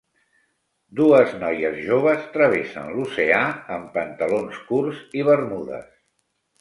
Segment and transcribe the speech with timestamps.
[0.99, 3.43] Dues noies joves travessen l'oceà
[3.79, 5.89] en pantalons curts i bermudes.